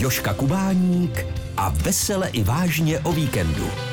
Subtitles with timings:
[0.00, 1.26] Joška Kubáník
[1.56, 3.89] a vesele i vážně o víkendu.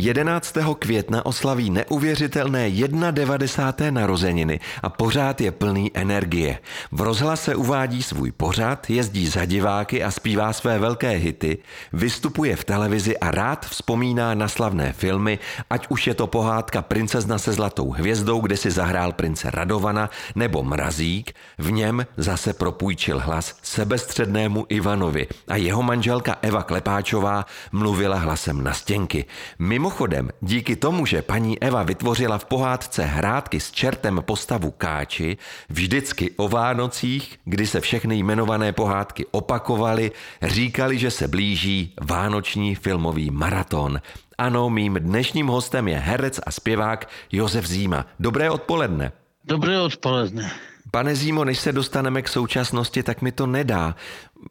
[0.00, 0.54] 11.
[0.78, 2.70] května oslaví neuvěřitelné
[3.10, 4.00] 91.
[4.00, 6.58] narozeniny a pořád je plný energie.
[6.92, 11.58] V rozhlase uvádí svůj pořád, jezdí za diváky a zpívá své velké hity,
[11.92, 15.38] vystupuje v televizi a rád vzpomíná na slavné filmy,
[15.70, 20.62] ať už je to pohádka Princezna se zlatou hvězdou, kde si zahrál prince Radovana, nebo
[20.62, 28.64] Mrazík, v něm zase propůjčil hlas sebestřednému Ivanovi a jeho manželka Eva Klepáčová mluvila hlasem
[28.64, 29.24] na stěnky.
[29.58, 35.36] Mimo Mimochodem, díky tomu, že paní Eva vytvořila v pohádce hrádky s čertem postavu Káči,
[35.68, 43.30] vždycky o Vánocích, kdy se všechny jmenované pohádky opakovaly, říkali, že se blíží vánoční filmový
[43.30, 44.00] maraton.
[44.38, 48.06] Ano, mým dnešním hostem je herec a zpěvák Josef Zíma.
[48.20, 49.12] Dobré odpoledne.
[49.44, 50.50] Dobré odpoledne.
[50.90, 53.94] Pane Zímo, než se dostaneme k současnosti, tak mi to nedá.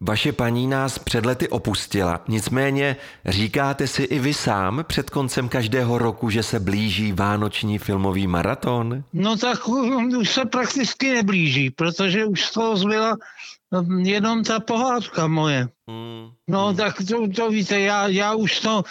[0.01, 5.97] Vaše paní nás před lety opustila, nicméně říkáte si i vy sám před koncem každého
[5.97, 9.03] roku, že se blíží vánoční filmový maraton?
[9.13, 9.67] No tak
[10.19, 13.15] už se prakticky neblíží, protože už z toho zbyla
[14.03, 15.67] jenom ta pohádka moje.
[15.89, 16.29] Hmm.
[16.47, 18.83] No tak to, to víte, já, já už to,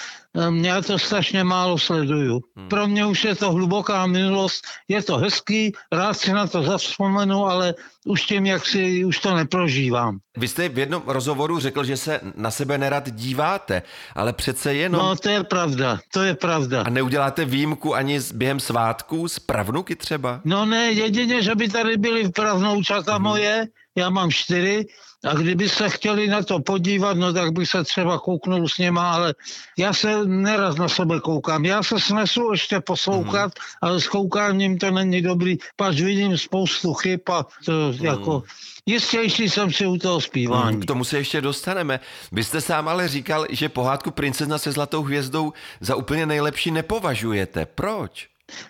[0.60, 2.40] já to strašně málo sleduju.
[2.56, 2.68] Hmm.
[2.68, 7.46] Pro mě už je to hluboká minulost, je to hezký, rád si na to zavzpomenu,
[7.46, 7.74] ale
[8.06, 10.18] už tím, jak si, už to neprožívám.
[10.36, 13.82] Vy jste v jednom rozhovoru řekl, že se na sebe nerad díváte,
[14.14, 15.02] ale přece jenom...
[15.02, 16.82] No to je pravda, to je pravda.
[16.82, 20.40] A neuděláte výjimku ani během svátků z pravnuky třeba?
[20.44, 23.22] No ne, jedině, že by tady byly pravnoučata hmm.
[23.22, 23.66] moje,
[23.96, 24.86] já mám čtyři,
[25.24, 29.12] a kdyby se chtěli na to podívat, no tak bych se třeba kouknul s něma,
[29.12, 29.34] ale
[29.78, 31.64] já se neraz na sebe koukám.
[31.64, 33.62] Já se snesu ještě poslouchat, mm.
[33.82, 38.04] ale s koukáním to není dobrý, pač vidím spoustu chyb a to mm.
[38.04, 38.42] jako...
[38.88, 40.80] Jistější jsem si u toho zpívání.
[40.80, 42.00] K tomu se ještě dostaneme.
[42.32, 47.66] Vy jste sám ale říkal, že pohádku Princezna se zlatou hvězdou za úplně nejlepší nepovažujete.
[47.66, 48.28] Proč?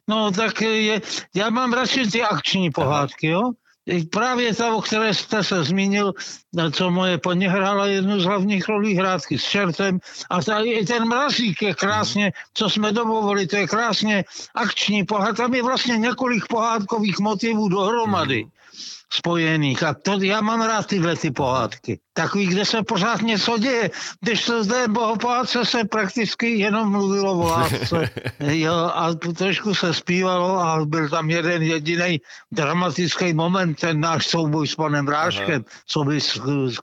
[0.09, 1.00] No tak je,
[1.34, 3.53] já mám radši ty akční pohádky, jo?
[4.11, 6.13] Právě ta, o které jste se zmínil,
[6.73, 9.99] co moje paní hrála jednu z hlavních rolí hrádky s čertem
[10.31, 14.25] a ta, i ten mrazík je krásně, co jsme domovili, to je krásně
[14.55, 15.43] akční pohádka.
[15.43, 18.45] Tam je vlastně několik pohádkových motivů dohromady.
[18.45, 18.51] Mm
[19.12, 19.83] spojených.
[19.83, 21.99] A to já mám rád tyhle ty pohádky.
[22.12, 23.91] Takový, kde se pořád něco děje.
[24.21, 24.84] Když to zde
[25.21, 28.11] pohádce se prakticky jenom mluvilo o lásce.
[28.41, 32.21] jo, a trošku se zpívalo a byl tam jeden jediný
[32.53, 36.19] dramatický moment, ten náš souboj s panem Ráškem, co by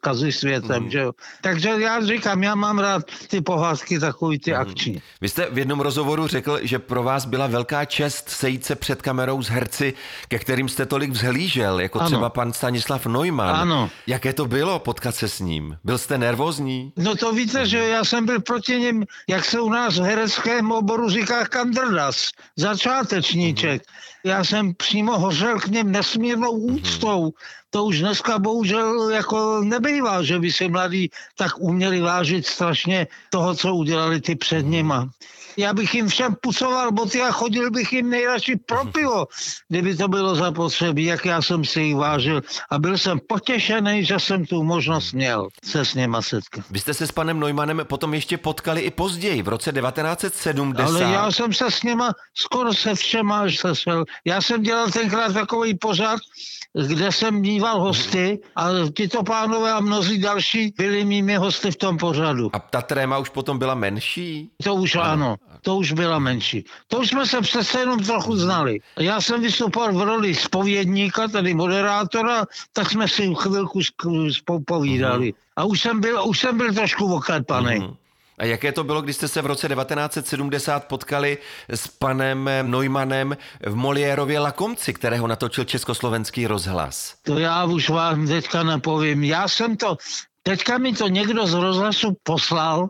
[0.01, 0.83] kazy světem.
[0.83, 0.89] Mm.
[0.89, 1.11] Že jo.
[1.41, 4.57] Takže já říkám, já mám rád ty pohádky takový ty mm.
[4.57, 5.01] akční.
[5.21, 9.01] Vy jste v jednom rozhovoru řekl, že pro vás byla velká čest sejít se před
[9.01, 9.93] kamerou s herci,
[10.27, 13.55] ke kterým jste tolik vzhlížel, jako ano třeba pan Stanislav Neumann.
[13.55, 13.89] Ano.
[14.07, 15.77] Jaké to bylo potkat se s ním?
[15.83, 16.93] Byl jste nervózní?
[16.97, 20.71] No to víte, že já jsem byl proti něm, jak se u nás v hereckém
[20.71, 23.81] oboru říká kandrdas, začátečníček.
[23.81, 24.29] Mm-hmm.
[24.29, 26.75] Já jsem přímo hořel k něm nesmírnou mhm.
[26.75, 27.27] úctou.
[27.27, 33.07] Mm-hmm to už dneska bohužel jako nebývá, že by si mladí tak uměli vážit strašně
[33.29, 35.09] toho, co udělali ty před nima.
[35.57, 39.25] Já bych jim všem pucoval boty a chodil bych jim nejradši pro pivo,
[39.69, 42.41] kdyby to bylo zapotřebí, jak já jsem si jich vážil.
[42.69, 46.65] A byl jsem potěšený, že jsem tu možnost měl se s něma setkat.
[46.69, 50.85] Vy jste se s panem Neumannem potom ještě potkali i později, v roce 1970.
[50.85, 54.05] Ale já jsem se s něma skoro se všema až sešel.
[54.25, 56.19] Já jsem dělal tenkrát takový pořád,
[56.87, 61.97] kde jsem díval hosty a tyto pánové a mnozí další byli mými hosty v tom
[61.97, 62.49] pořadu.
[62.53, 64.49] A ta tréma už potom byla menší?
[64.63, 66.65] To už ano, ano to už byla menší.
[66.87, 68.79] To už jsme se přece jenom trochu znali.
[68.99, 73.79] Já jsem vystupoval v roli spovědníka, tedy moderátora, tak jsme si chvilku
[74.65, 75.33] povídali.
[75.33, 75.37] Uh-huh.
[75.55, 77.79] A už jsem byl, už jsem byl trošku oklepaný.
[77.79, 77.95] Uh-huh.
[78.37, 81.37] A jaké to bylo, když jste se v roce 1970 potkali
[81.69, 87.15] s panem Neumannem v Moliérově Lakomci, kterého natočil Československý rozhlas?
[87.23, 89.23] To já už vám teďka nepovím.
[89.23, 89.97] Já jsem to,
[90.43, 92.89] teďka mi to někdo z rozhlasu poslal,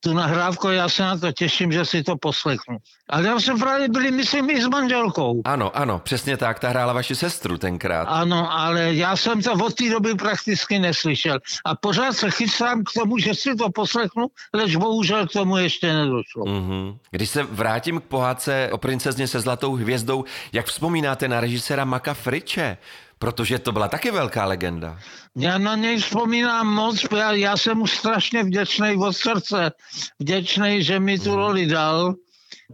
[0.00, 2.76] tu nahrávku, já se na to těším, že si to poslechnu.
[3.10, 5.42] Ale já jsem právě byli, myslím, i s manželkou.
[5.44, 8.04] Ano, ano, přesně tak, ta hrála vaši sestru tenkrát.
[8.04, 11.38] Ano, ale já jsem to od té doby prakticky neslyšel.
[11.64, 15.92] A pořád se chystám k tomu, že si to poslechnu, lež bohužel k tomu ještě
[15.92, 16.44] nedošlo.
[16.44, 16.98] Mm-hmm.
[17.10, 22.14] Když se vrátím k pohádce o princezně se zlatou hvězdou, jak vzpomínáte na režiséra Maka
[22.14, 22.76] Friče?
[23.18, 24.98] Protože to byla taky velká legenda.
[25.36, 29.72] Já na něj vzpomínám moc, já, já jsem mu strašně vděčný od srdce.
[30.18, 32.14] Vděčný, že mi tu roli dal.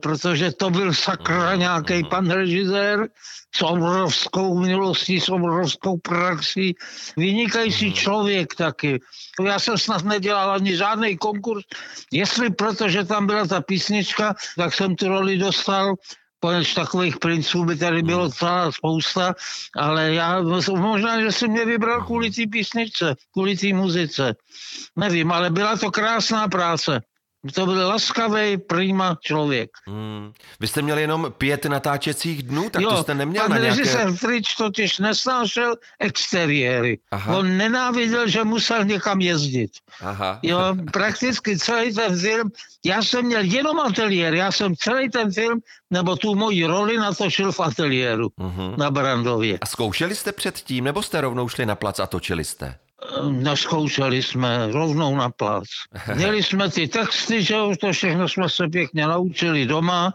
[0.00, 3.08] protože to byl sakra nějaký pan režisér
[3.54, 6.74] s obrovskou minulostí, s obrovskou praxí,
[7.16, 9.00] vynikající člověk taky.
[9.44, 11.64] Já jsem snad nedělal ani žádný konkurs,
[12.12, 15.94] jestli protože tam byla ta písnička, tak jsem tu roli dostal,
[16.44, 19.34] Poněž takových princů by tady bylo celá spousta,
[19.76, 20.42] ale já
[20.76, 24.34] možná, že si mě vybral kvůli té písničce, kvůli té muzice.
[24.96, 27.00] Nevím, ale byla to krásná práce.
[27.52, 29.70] To byl laskavý, prima člověk.
[29.86, 30.32] Hmm.
[30.60, 33.76] Vy jste měli jenom pět natáčecích dnů, tak jo, to jste neměl na nějaké...
[33.76, 36.98] režisér Fritz totiž nesnášel exteriéry.
[37.10, 37.36] Aha.
[37.36, 39.70] On nenáviděl, že musel někam jezdit.
[40.00, 40.38] Aha.
[40.42, 40.58] Jo,
[40.92, 42.50] prakticky celý ten film,
[42.84, 45.60] já jsem měl jenom ateliér, já jsem celý ten film,
[45.90, 48.78] nebo tu moji roli natočil v ateliéru uh-huh.
[48.78, 49.58] na Brandově.
[49.60, 52.78] A zkoušeli jste předtím, nebo jste rovnou šli na plac a točili jste?
[53.30, 55.64] Naskoušeli jsme rovnou na plac.
[56.14, 60.14] Měli jsme ty texty, že už to všechno jsme se pěkně naučili doma.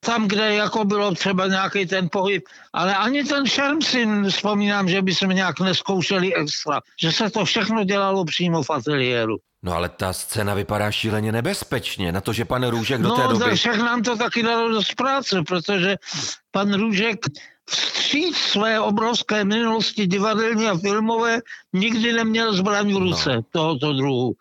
[0.00, 5.02] Tam, kde jako bylo třeba nějaký ten pohyb, ale ani ten šerm si vzpomínám, že
[5.02, 6.80] by jsme nějak neskoušeli extra.
[7.00, 9.36] Že se to všechno dělalo přímo v ateliéru.
[9.62, 13.28] No ale ta scéna vypadá šíleně nebezpečně, na to, že pan Růžek do té no,
[13.28, 13.44] doby...
[13.50, 15.96] No, však nám to taky dalo dost práce, protože
[16.50, 17.26] pan Růžek
[17.74, 21.40] vstříc své obrovské minulosti divadelní a filmové
[21.72, 23.42] nikdy neměl zbraň v ruce no.
[23.50, 24.32] tohoto druhu.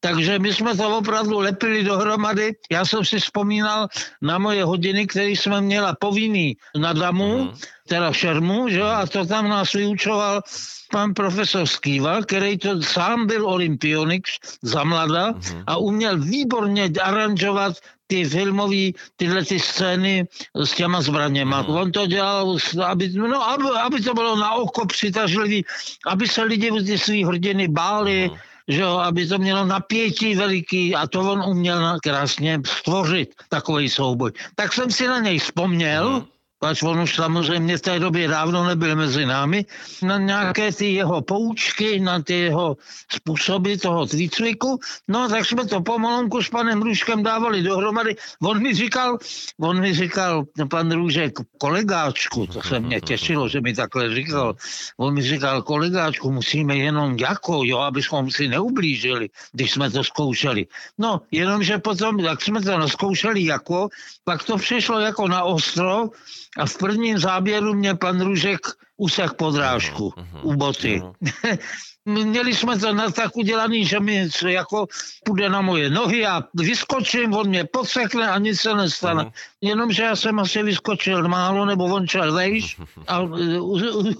[0.00, 2.56] Takže my jsme to opravdu lepili dohromady.
[2.70, 3.88] Já jsem si vzpomínal
[4.22, 7.50] na moje hodiny, které jsme měla povinný na damu, mm.
[7.88, 8.82] teda šermu, že?
[8.82, 10.42] a to tam nás vyučoval
[10.90, 14.26] pan profesor Skýva, který to sám byl olympionik
[14.62, 15.62] za mlada mm.
[15.66, 17.76] a uměl výborně aranžovat
[18.06, 21.62] ty filmové tyhle ty scény s těma zbraněma.
[21.62, 21.68] Mm.
[21.68, 22.56] On to dělal,
[22.86, 25.64] aby, no, aby, aby to bylo na oko přitažlivý,
[26.06, 30.94] aby se lidi ty svý hrdiny báli, mm že jo, aby to mělo napětí veliký
[30.94, 34.32] a to on uměl krásně stvořit takový souboj.
[34.54, 38.64] Tak jsem si na něj vzpomněl, mm pač on už samozřejmě v té době dávno
[38.64, 39.64] nebyl mezi námi,
[40.02, 42.76] na nějaké ty jeho poučky, na ty jeho
[43.08, 44.78] způsoby toho výcviku.
[45.08, 48.16] No tak jsme to pomalonku s panem Růžkem dávali dohromady.
[48.42, 49.18] On mi říkal,
[49.60, 54.54] on mi říkal, pan Růžek, kolegáčku, to se mě těšilo, že mi takhle říkal,
[54.96, 60.66] on mi říkal, kolegáčku, musíme jenom jako, jo, abychom si neublížili, když jsme to zkoušeli.
[60.98, 63.88] No, jenomže potom, jak jsme to naskoušeli jako,
[64.24, 66.12] pak to přišlo jako na ostro,
[66.58, 68.60] a v prvním záběru mě pan Růžek
[68.96, 71.00] usek podrážku uh-huh, u boty.
[71.00, 71.58] Uh-huh.
[72.10, 74.86] Měli jsme to na tak udělaný, že mi jako
[75.24, 79.24] půjde na moje nohy a vyskočím, on mě podsekne a nic se nestane.
[79.24, 79.32] Uh-huh.
[79.60, 82.76] Jenomže já jsem asi vyskočil málo, nebo on čel vejš
[83.08, 83.20] a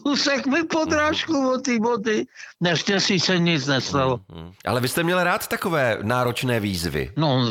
[0.04, 2.26] usek mi podrážku od ty boty.
[2.60, 4.16] Naštěstí se nic nestalo.
[4.16, 4.52] Uh-huh.
[4.64, 7.12] Ale vy jste měl rád takové náročné výzvy?
[7.16, 7.46] No,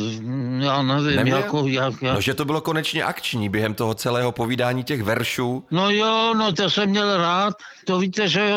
[0.59, 1.37] já nevím, Neměl?
[1.37, 2.13] jako jak, jak...
[2.15, 5.65] No, že to bylo konečně akční během toho celého povídání těch veršů.
[5.71, 7.53] No jo, no to jsem měl rád.
[7.85, 8.55] To víte, že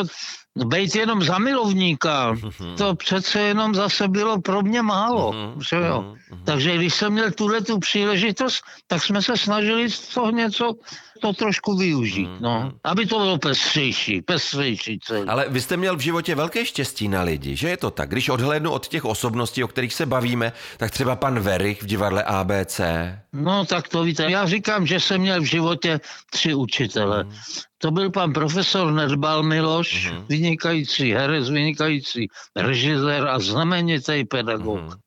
[0.55, 2.75] Bejt jenom za milovníka, mhm.
[2.77, 5.33] to přece jenom zase bylo pro mě málo.
[5.33, 5.61] Mhm.
[5.69, 6.01] Že jo?
[6.01, 6.43] Mhm.
[6.45, 10.73] Takže když jsem měl tuhle tu příležitost, tak jsme se snažili z toho něco
[11.21, 12.71] to trošku využít, no.
[12.83, 15.27] Aby to bylo pestřejší, pestřejší celý.
[15.27, 18.09] Ale vy jste měl v životě velké štěstí na lidi, že je to tak?
[18.09, 22.23] Když odhlédnu od těch osobností, o kterých se bavíme, tak třeba pan Verich v divadle
[22.23, 22.81] ABC.
[23.33, 25.99] No tak to víte, já říkám, že jsem měl v životě
[26.29, 27.23] tři učitele.
[27.23, 27.33] Hmm.
[27.77, 30.25] To byl pan profesor Nedbal Miloš, mm-hmm.
[30.29, 34.79] vynikající herec, vynikající režisér a znamenitý pedagog.
[34.79, 34.97] Mm-hmm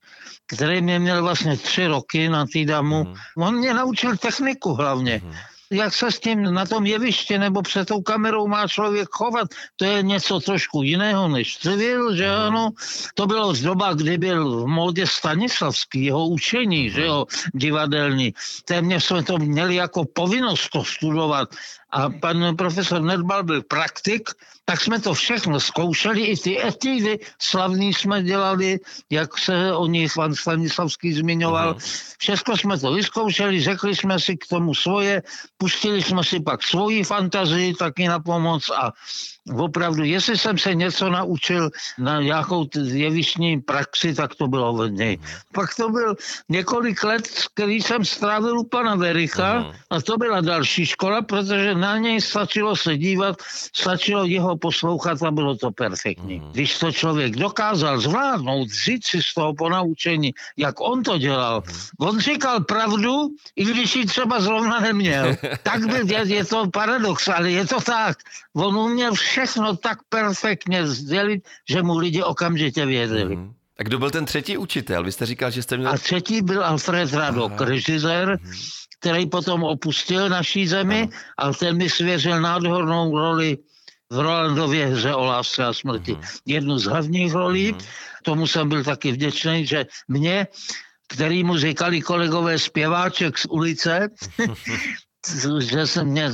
[0.46, 3.04] který mě měl vlastně tři roky na týdamu.
[3.04, 3.14] Mm.
[3.36, 5.20] On mě naučil techniku hlavně.
[5.25, 5.32] Mm
[5.70, 9.85] jak se s tím na tom jevišti nebo před tou kamerou má člověk chovat, to
[9.85, 12.40] je něco trošku jiného než civil, že mhm.
[12.40, 12.70] ano.
[13.14, 18.35] To bylo z doba, kdy byl v módě Stanislavský, jeho učení, že jo, divadelní.
[18.64, 21.49] Téměř jsme to měli jako povinnost to studovat
[21.90, 24.31] a pan profesor Nedbal byl praktik,
[24.66, 28.78] tak jsme to všechno zkoušeli, i ty etidy slavný jsme dělali,
[29.11, 31.75] jak se o nich pan Stanislavský zmiňoval.
[31.75, 32.14] Uh-huh.
[32.19, 35.23] Všechno jsme to vyzkoušeli, řekli jsme si k tomu svoje,
[35.59, 38.93] pustili jsme si pak svoji fantazii taky na pomoc a
[39.55, 45.19] opravdu, jestli jsem se něco naučil na nějakou jevišní praxi, tak to bylo od něj.
[45.55, 46.16] Pak to byl
[46.49, 49.75] několik let, který jsem strávil u pana Vericha uh-huh.
[49.90, 53.37] a to byla další škola, protože na něj stačilo se dívat,
[53.73, 56.40] stačilo jeho poslouchat a bylo to perfektní.
[56.40, 56.50] Uh-huh.
[56.50, 62.09] Když to člověk dokázal zvládnout, vzít si z toho ponaučení, jak on to dělal, uh-huh.
[62.09, 65.37] on říkal pravdu, i když ji třeba zrovna neměl.
[65.62, 68.16] tak by, je, je to paradox, ale je to tak.
[68.56, 73.37] On uměl všechno tak perfektně sdělit, že mu lidi okamžitě věřili.
[73.37, 73.52] Mm.
[73.78, 75.04] A kdo byl ten třetí učitel?
[75.04, 75.90] Vy jste říkal, že jste měl...
[75.90, 77.64] A třetí byl Alfred Radok, Aha.
[77.64, 78.52] režisér, mm
[79.00, 83.58] který potom opustil naší zemi, ale ten mi svěřil nádhernou roli
[84.10, 86.14] v Rolandově hře o lásce a smrti.
[86.14, 86.40] Mm-hmm.
[86.46, 87.86] Jednu z hlavních rolí, mm-hmm.
[88.22, 90.46] tomu jsem byl taky vděčný, že mě,
[91.08, 94.08] který mu říkali kolegové zpěváček z ulice,
[95.60, 96.30] že jsem mě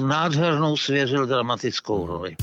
[0.00, 2.36] nádhernou svěřil dramatickou roli.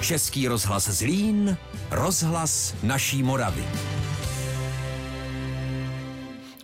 [0.00, 1.56] Český rozhlas Zlín,
[1.90, 3.64] rozhlas naší Moravy.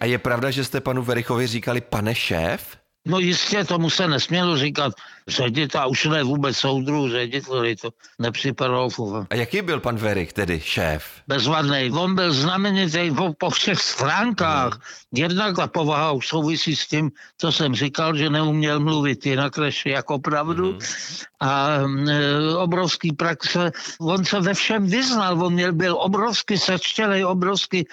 [0.00, 2.76] A je pravda, že jste panu Verichovi říkali pane šéf?
[3.06, 4.92] No jistě, tomu se nesmělo říkat
[5.28, 8.88] ředitel, a už ne vůbec soudru, řediteli, to nepřipadalo
[9.30, 11.04] A jaký byl pan Verich, tedy šéf?
[11.28, 11.90] Bezvadný.
[11.90, 14.72] On byl znamenitý po, po všech stránkách.
[14.72, 14.82] Hmm.
[15.14, 19.86] Jednak ta povaha už souvisí s tím, co jsem říkal, že neuměl mluvit jinak než
[19.86, 20.70] jako pravdu.
[20.70, 20.80] Hmm.
[21.40, 23.70] A e, obrovský praxe.
[24.00, 27.86] On se ve všem vyznal, on měl, byl obrovsky sečtělej, obrovsky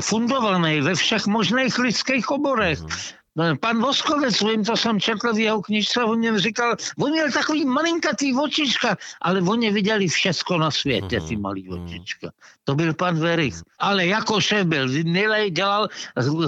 [0.00, 2.78] fundovaný ve všech možných lidských oborech.
[2.78, 2.88] Hmm.
[3.36, 7.32] No, pan Voskovec, vím, to jsem četl v jeho knižce, on mě říkal, on měl
[7.32, 11.84] takový malinkatý očička, ale oni viděli všecko na světě, ty mhm, malý mhm.
[11.84, 12.30] očička.
[12.64, 13.54] To byl pan Verich.
[13.78, 15.88] Ale jako šéf byl, milej dělal,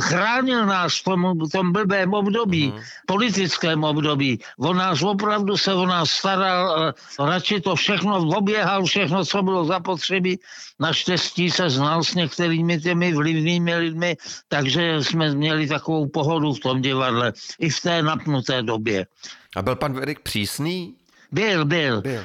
[0.00, 2.80] chránil nás v tom, v tom blbém období, mm.
[3.06, 4.40] politickém období.
[4.58, 10.40] On nás opravdu se o nás staral, radši to všechno oběhal, všechno, co bylo zapotřebí.
[10.80, 14.16] Naštěstí se znal s některými těmi vlivnými lidmi,
[14.48, 19.06] takže jsme měli takovou pohodu v tom divadle i v té napnuté době.
[19.56, 20.94] A byl pan Verich přísný?
[21.32, 22.22] Byl, byl, byl.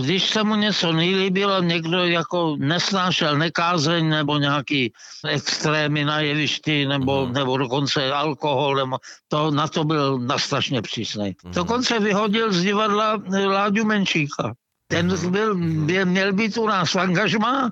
[0.00, 4.92] Když se mu něco nelíbilo, někdo jako nesnášel nekázeň nebo nějaký
[5.28, 7.32] extrémy na jevišti nebo, mm.
[7.32, 8.98] nebo dokonce alkohol, nebo
[9.28, 11.36] to, na to byl nastrašně přísný.
[11.44, 11.52] Mm.
[11.52, 14.54] Dokonce vyhodil z divadla Láďu Menšíka.
[14.88, 15.30] Ten mhm.
[15.30, 17.70] byl, byl, měl být u nás v angažmá,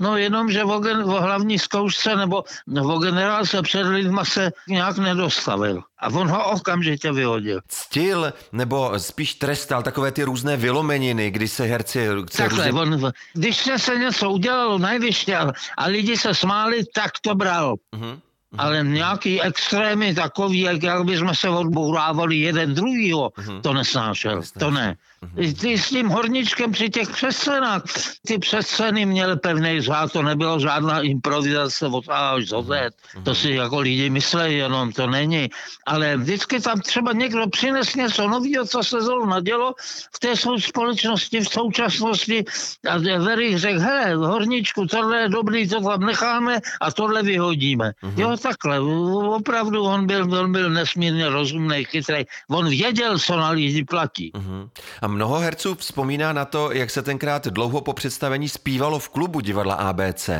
[0.00, 2.44] no jenom, že o, gen, o hlavní zkoušce nebo
[2.84, 5.82] o generálce před lidma se nějak nedostavil.
[5.98, 7.60] A on ho okamžitě vyhodil.
[7.68, 12.08] Ctil nebo spíš trestal takové ty různé vylomeniny, kdy se herci...
[12.36, 12.80] Takhle, různě...
[12.80, 17.74] on, když se něco udělalo najvyšší a, a lidi se smáli, tak to bral.
[17.96, 18.18] Uh-huh.
[18.58, 23.60] Ale nějaký extrémy takový, jak, jak bychom se odbourávali jeden druhýho, uh-huh.
[23.60, 24.96] to nesnášel, to ne.
[25.60, 27.82] Ty s tím horničkem při těch přescenách,
[28.26, 32.90] ty přesceny měly pevný řád, to nebylo žádná improvizace od A až Z,
[33.22, 35.48] to si jako lidi myslí, jenom to není.
[35.86, 39.74] Ale vždycky tam třeba někdo přines něco nového, co se zrovna dělo
[40.14, 42.44] v té společnosti, v současnosti
[42.90, 47.92] a Verich řekl, hele, horničku, tohle je dobrý, to tam necháme a tohle vyhodíme.
[48.02, 48.20] Uh-huh.
[48.20, 48.80] Jo, takhle.
[49.36, 52.24] Opravdu on byl, on byl nesmírně rozumný, chytrý.
[52.50, 54.32] On věděl, co na lidi platí.
[54.32, 54.68] Uh-huh.
[55.02, 59.40] A mnoho herců vzpomíná na to, jak se tenkrát dlouho po představení zpívalo v klubu
[59.40, 60.30] divadla ABC.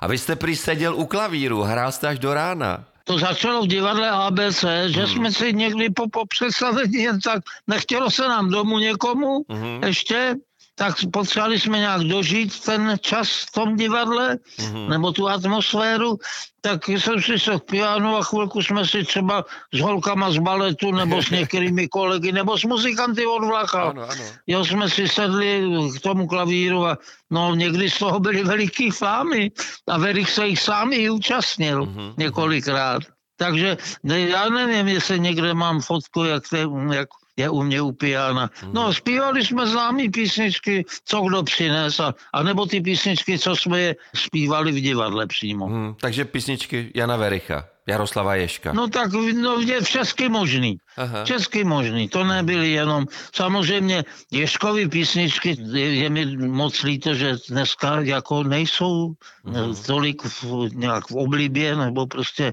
[0.00, 2.84] A vy jste prý seděl u klavíru, hrál jste až do rána.
[3.04, 5.08] To začalo v divadle ABC, že hmm.
[5.08, 9.82] jsme si někdy po, po představení jen tak, nechtělo se nám domů někomu hmm.
[9.84, 10.34] ještě,
[10.78, 14.88] tak potřebovali jsme nějak dožít ten čas v tom divadle, mm-hmm.
[14.88, 16.18] nebo tu atmosféru,
[16.60, 20.92] tak jsem si se k pianu a chvilku jsme si třeba s holkama z baletu,
[20.92, 23.82] nebo s některými kolegy, nebo s muzikanty od vlaka.
[23.82, 24.24] Ano, ano.
[24.46, 25.64] Jo, jsme si sedli
[25.96, 26.98] k tomu klavíru a
[27.30, 29.50] no někdy z toho byly veliký fámy
[29.88, 32.14] a Verich se jich sám i účastnil mm-hmm.
[32.16, 33.02] několikrát.
[33.36, 38.50] Takže já nevím, jestli někde mám fotku, jak, te, jak je u mě upíjána.
[38.72, 43.80] No, zpívali jsme známý písničky, co kdo přines, a, a nebo ty písničky, co jsme
[43.80, 45.66] je zpívali v divadle přímo.
[45.66, 47.64] Hmm, takže písničky Jana Vericha.
[47.86, 48.72] Jaroslava Ješka.
[48.72, 50.78] No tak no, je všechny možný.
[50.96, 51.24] Aha.
[51.24, 52.08] Česky možný.
[52.08, 53.06] To nebyly jenom...
[53.34, 59.14] Samozřejmě Ješkovy písničky, je, je mi moc líto, že dneska jako nejsou
[59.46, 59.86] uh-huh.
[59.86, 62.52] tolik v, nějak v oblibě, nebo prostě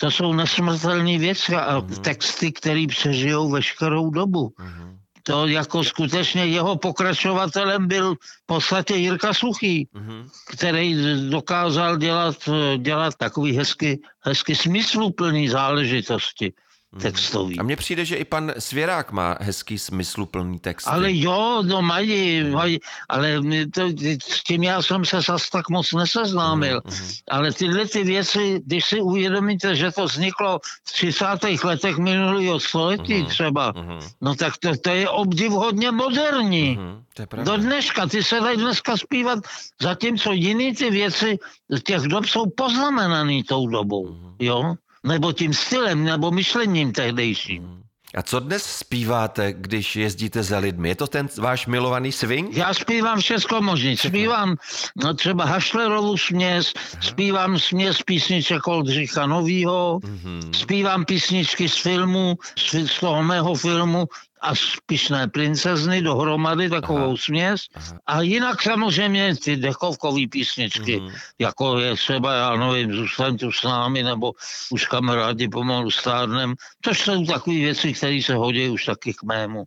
[0.00, 2.00] to jsou nesmrtelné věci a mm-hmm.
[2.00, 4.48] texty, které přežijou veškerou dobu.
[4.48, 4.96] Mm-hmm.
[5.22, 10.28] To jako skutečně jeho pokračovatelem byl v podstatě Jirka Suchý, mm-hmm.
[10.56, 10.96] který
[11.30, 16.52] dokázal dělat, dělat takový hezky, hezky smysluplný záležitosti.
[16.92, 17.02] Hmm.
[17.02, 17.58] textový.
[17.58, 20.86] A mně přijde, že i pan Svěrák má hezký smysluplný text.
[20.86, 22.78] Ale jo, no mají, mají
[23.08, 23.40] ale
[23.74, 23.88] to,
[24.22, 26.80] s tím já jsem se zas tak moc neseznámil.
[26.84, 31.26] Mm, hmm Ale tyhle ty věci, když si uvědomíte, že to vzniklo v 30.
[31.64, 36.76] letech minulého století mm, třeba, mm, no tak to, to je obdivhodně moderní.
[36.76, 39.38] Mm, to je Do dneška, ty se dají dneska zpívat,
[39.82, 41.38] zatímco jiný ty věci
[41.86, 44.34] těch dob jsou poznamenaný tou dobou, mm.
[44.38, 44.74] jo?
[45.06, 47.80] Nebo tím stylem, nebo myšlením tehdejším.
[48.14, 50.88] A co dnes zpíváte, když jezdíte za lidmi?
[50.88, 52.56] Je to ten váš milovaný swing?
[52.56, 53.96] Já zpívám všechno možný.
[53.96, 54.56] Zpívám
[55.04, 57.02] no, třeba Hašlerovu směs, Aha.
[57.02, 60.50] zpívám směs písniček Oldřicha Novýho, mm-hmm.
[60.52, 64.06] zpívám písničky z filmu, z, z toho mého filmu
[64.40, 67.60] a spišné princezny dohromady, takovou aha, směs.
[67.74, 67.98] Aha.
[68.06, 71.08] A jinak samozřejmě ty dechovkové písničky, mm.
[71.38, 74.32] jako je třeba, já nevím, Zůstaň tu s námi, nebo
[74.70, 76.54] už kamarádi pomalu stárnem.
[76.80, 79.64] To jsou takové věci, které se hodí už taky k mému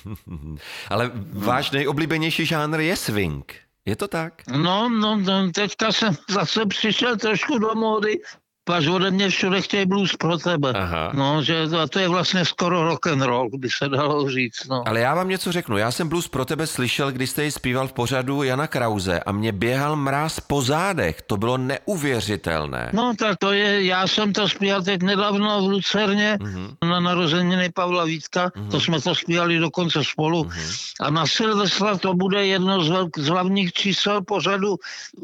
[0.88, 3.54] Ale váš nejoblíbenější žánr je swing.
[3.84, 4.42] Je to tak?
[4.48, 8.20] No, no, no, teďka jsem zase přišel trošku do módy,
[8.68, 10.72] Až ode mě všude chtějí blues pro tebe.
[10.74, 11.10] Aha.
[11.14, 14.66] No, že to, a to je vlastně skoro rock and roll, by se dalo říct.
[14.70, 14.88] No.
[14.88, 15.76] Ale já vám něco řeknu.
[15.76, 19.32] Já jsem blues pro tebe slyšel, když jste ji zpíval v pořadu Jana Krause a
[19.32, 21.22] mě běhal mráz po zádech.
[21.26, 22.90] To bylo neuvěřitelné.
[22.92, 26.88] No tak to je, já jsem to zpíval teď nedávno v Lucerně uh-huh.
[26.88, 28.48] na narozeniny Pavla Vítka.
[28.48, 28.70] Uh-huh.
[28.70, 30.42] To jsme to zpívali dokonce spolu.
[30.42, 30.90] Uh-huh.
[31.00, 34.76] A na Silvestra to bude jedno z, velk, z hlavních čísel pořadu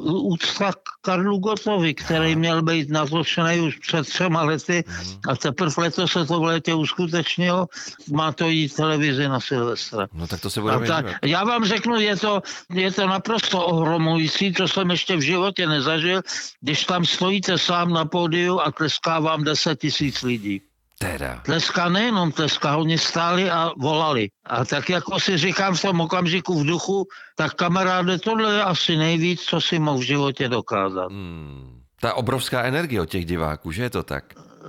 [0.07, 5.21] úcta Karlu Gotovi, který měl být na to natočený už před třema lety mm.
[5.29, 7.67] a teprve letos se to v létě uskutečnilo.
[8.13, 10.07] Má to jít televizi na Silvestra.
[10.13, 12.43] No tak to se bude ta, Já vám řeknu, je to,
[12.73, 16.23] je to naprosto ohromující, to jsem ještě v životě nezažil,
[16.61, 20.63] když tam stojíte sám na pódiu a tleská vám 10 tisíc lidí.
[20.99, 21.45] Teda.
[21.45, 24.29] Tleská nejenom tleská, oni stáli a volali.
[24.47, 27.05] A tak jako si říkám v tom okamžiku v duchu,
[27.37, 31.13] tak kamaráde, tohle je asi nejvíc, co si mohl v životě dokázat.
[31.13, 31.76] Hmm.
[32.01, 34.25] Ta obrovská energie od těch diváků, že je to tak?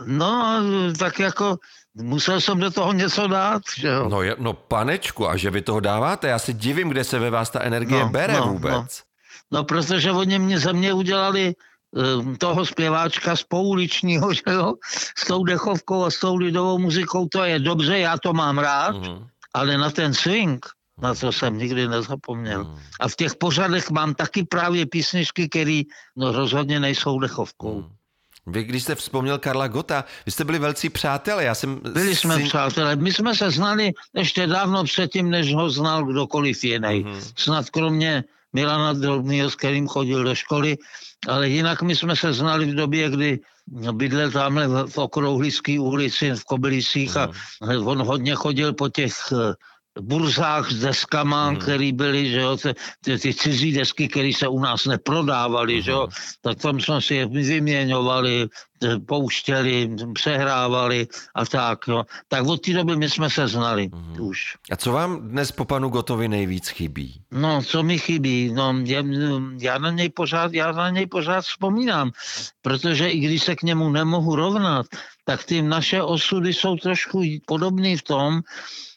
[0.06, 0.62] No,
[1.00, 1.58] tak jako
[1.94, 4.10] musel jsem do toho něco dát, že jo?
[4.10, 7.50] No, no panečku, a že vy toho dáváte, já si divím, kde se ve vás
[7.50, 9.04] ta energie no, bere no, vůbec.
[9.52, 9.58] No.
[9.58, 11.56] no, protože oni mě ze mě udělali
[11.92, 14.74] um, toho zpěváčka z pouličního, že jo,
[15.18, 18.96] s tou dechovkou a s tou lidovou muzikou, to je dobře, já to mám rád,
[18.96, 19.28] mm.
[19.54, 20.66] ale na ten swing,
[21.02, 22.64] na to jsem nikdy nezapomněl.
[22.64, 22.80] Hmm.
[23.00, 25.82] A v těch pořadech mám taky právě písničky, které
[26.16, 27.82] no, rozhodně nejsou dechovkou.
[27.82, 27.92] Hmm.
[28.48, 31.44] Vy, když jste vzpomněl Karla Gota, vy jste byli velcí přátelé.
[31.44, 32.44] Já jsem byli jsme si...
[32.44, 32.96] přátelé.
[32.96, 37.04] My jsme se znali ještě dávno předtím, než ho znal kdokoliv jiný.
[37.04, 37.22] Hmm.
[37.38, 38.24] Snad kromě
[38.54, 40.78] Milana Drobnýho, s kterým chodil do školy,
[41.28, 43.40] ale jinak my jsme se znali v době, kdy
[43.92, 47.30] bydlel tamhle v Okrouhlické ulici v Kobylisích a
[47.62, 47.88] hmm.
[47.88, 49.14] on hodně chodil po těch
[50.02, 51.56] burzách s deskama, hmm.
[51.56, 52.58] které byly, že jo,
[53.04, 55.82] ty, ty cizí desky, které se u nás neprodávaly, hmm.
[55.82, 56.08] že jo,
[56.42, 58.48] tak tam jsme si je vyměňovali,
[59.06, 61.80] pouštěli, přehrávali a tak.
[61.88, 62.04] Jo.
[62.28, 64.22] Tak od té doby my jsme se znali hmm.
[64.22, 64.56] už.
[64.72, 67.22] A co vám dnes po panu Gotovi nejvíc chybí?
[67.32, 68.52] No, co mi chybí?
[68.54, 69.04] No, já,
[69.60, 72.12] já, na něj pořád, já na něj pořád vzpomínám,
[72.62, 74.86] protože i když se k němu nemohu rovnat,
[75.26, 78.42] tak ty naše osudy jsou trošku podobné v tom,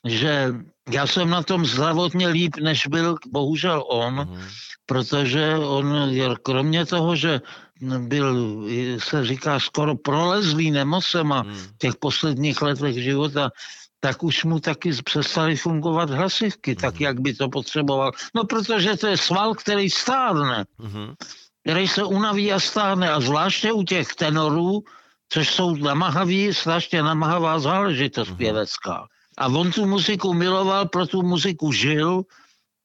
[0.05, 0.55] že
[0.91, 4.41] já jsem na tom zdravotně líp, než byl bohužel on, mm.
[4.87, 6.11] protože on,
[6.43, 7.41] kromě toho, že
[7.81, 8.65] byl,
[8.99, 11.55] se říká, skoro prolezlý nemocema mm.
[11.55, 13.51] v těch posledních letech života,
[14.01, 17.03] tak už mu taky přestaly fungovat hlasivky, tak mhm.
[17.03, 18.13] jak by to potřeboval.
[18.35, 21.15] No protože to je sval, který stárne, mm.
[21.63, 24.85] který se unaví a stárne a zvláště u těch tenorů,
[25.29, 28.37] což jsou namahaví, strašně namahavá záležitost mm.
[28.37, 29.07] pěvecká.
[29.39, 32.23] A on tu muziku miloval, pro tu muziku žil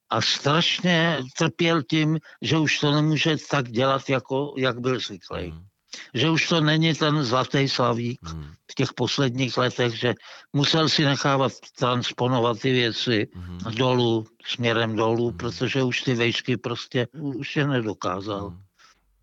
[0.10, 5.52] a strašně trpěl tím, že už to nemůže tak dělat, jako, jak byl zvyklý.
[5.52, 5.66] Mm.
[6.14, 8.54] Že už to není ten zlatý slavík mm.
[8.72, 10.14] v těch posledních letech, že
[10.54, 13.60] musel si nechávat transponovat ty věci mm.
[13.76, 15.38] dolů, směrem dolů, mm.
[15.38, 18.50] protože už ty vejšky prostě už je nedokázal.
[18.50, 18.65] Mm.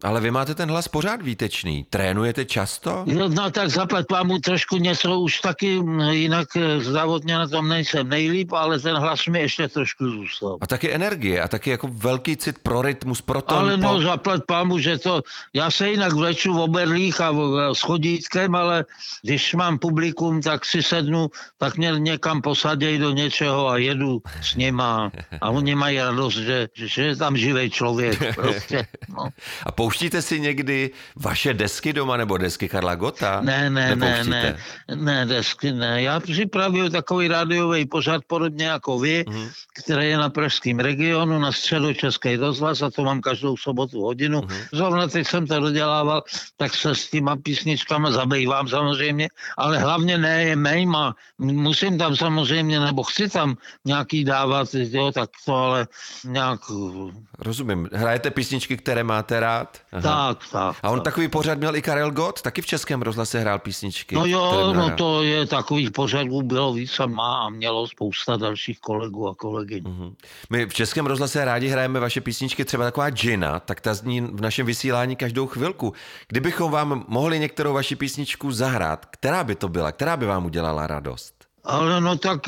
[0.02, 1.86] Ale vy máte ten hlas pořád výtečný.
[1.90, 3.04] Trénujete často?
[3.06, 8.08] No, no tak zaplat mu trošku něco už taky, jinak eh, zdravotně na tom nejsem
[8.08, 10.58] nejlíp, ale ten hlas mi ještě trošku zůstal.
[10.60, 13.58] A taky energie a taky jako velký cit pro rytmus, pro to.
[13.58, 15.22] Ale no, zaplat pámu, že to,
[15.54, 17.32] já se jinak vleču v oberlích a
[17.72, 18.84] s chodítkem, ale
[19.22, 24.54] když mám publikum, tak si sednu, tak mě někam posadějí do něčeho a jedu s
[24.54, 25.10] nima
[25.40, 28.34] a oni mají radost, že, že je tam živý člověk.
[28.34, 29.28] Prostě, no.
[29.66, 33.40] A Pouštíte si někdy vaše desky doma nebo desky Karla Gota?
[33.40, 34.56] Ne, ne, ne, ne,
[34.94, 36.02] ne, desky ne.
[36.02, 39.48] Já připravuju takový rádiový pořad podobně jako vy, mm.
[39.84, 44.42] který je na pražském regionu, na středu Český rozhlas a to mám každou sobotu hodinu.
[44.42, 44.48] Mm.
[44.72, 46.22] Zrovna teď jsem to dodělával,
[46.56, 49.28] tak se s těma písničkama zabývám samozřejmě,
[49.58, 51.14] ale hlavně ne je mejma.
[51.38, 55.86] Musím tam samozřejmě, nebo chci tam nějaký dávat, jo, tak to ale
[56.24, 56.60] nějak...
[57.38, 57.88] Rozumím.
[57.92, 59.81] Hrajete písničky, které máte rád?
[59.92, 60.02] Aha.
[60.02, 60.76] Tak, tak.
[60.82, 61.04] A on tak.
[61.04, 64.14] takový pořad měl i Karel Gott, taky v Českém rozhlase hrál písničky.
[64.14, 68.80] No jo, no to je takových pořadů bylo víc a má a mělo spousta dalších
[68.80, 69.84] kolegů a kolegyň.
[69.84, 70.14] Uh-huh.
[70.50, 74.40] My v Českém rozhlase rádi hrajeme vaše písničky, třeba taková Gina, tak ta zní v
[74.40, 75.92] našem vysílání každou chvilku.
[76.28, 80.86] Kdybychom vám mohli některou vaši písničku zahrát, která by to byla, která by vám udělala
[80.86, 81.34] radost?
[81.64, 82.40] Ale no tak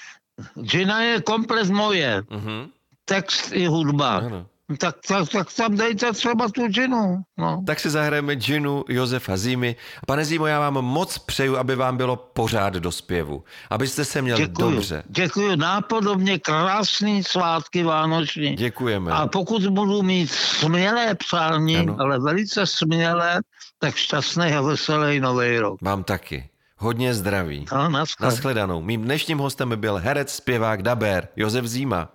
[0.60, 2.20] Gina je komplet moje.
[2.20, 2.68] Uh-huh.
[3.04, 4.16] Text i hudba.
[4.16, 4.46] Ano.
[4.78, 7.22] Tak, tak, tak tam dejte třeba tu džinu.
[7.38, 7.62] No.
[7.66, 9.76] Tak si zahrajeme džinu Josefa Zimy.
[10.06, 13.44] Pane Zimo, já vám moc přeju, aby vám bylo pořád do zpěvu.
[13.70, 15.02] Abyste se měl děkuju, dobře.
[15.08, 15.56] Děkuji.
[15.56, 18.54] Nápodobně krásný svátky vánoční.
[18.56, 19.12] Děkujeme.
[19.12, 21.96] A pokud budu mít smělé přání, ano.
[21.98, 23.40] ale velice smělé,
[23.78, 25.82] tak šťastný a veselý nový rok.
[25.82, 26.48] Vám taky.
[26.78, 27.66] Hodně zdraví.
[27.72, 27.88] No,
[28.20, 28.82] naschledanou.
[28.82, 32.08] Mým dnešním hostem byl herec, zpěvák, dabér Josef Zíma.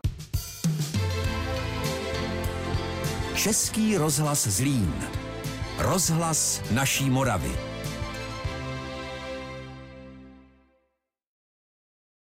[3.39, 4.93] Český rozhlas Zlín.
[5.77, 7.68] Rozhlas naší Moravy.